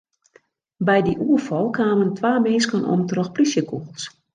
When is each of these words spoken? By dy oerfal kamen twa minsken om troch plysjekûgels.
By 0.87 0.95
dy 1.05 1.13
oerfal 1.25 1.67
kamen 1.77 2.09
twa 2.17 2.31
minsken 2.45 2.83
om 2.93 3.01
troch 3.09 3.31
plysjekûgels. 3.35 4.01